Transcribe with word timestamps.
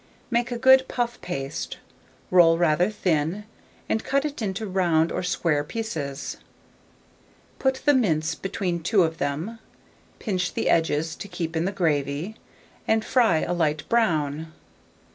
Make 0.31 0.51
a 0.51 0.57
good 0.57 0.87
puff 0.87 1.21
paste; 1.21 1.77
roll 2.31 2.57
rather 2.57 2.89
thin, 2.89 3.43
and 3.87 4.03
cut 4.03 4.25
it 4.25 4.41
into 4.41 4.65
round 4.65 5.11
or 5.11 5.21
square 5.21 5.63
pieces; 5.63 6.37
put 7.59 7.75
the 7.85 7.93
mince 7.93 8.33
between 8.33 8.81
two 8.81 9.03
of 9.03 9.19
them, 9.19 9.59
pinch 10.17 10.55
the 10.55 10.71
edges 10.71 11.15
to 11.17 11.27
keep 11.27 11.55
in 11.55 11.65
the 11.65 11.71
gravy, 11.71 12.35
and 12.87 13.05
fry 13.05 13.41
a 13.43 13.53
light 13.53 13.87
brown. 13.89 14.51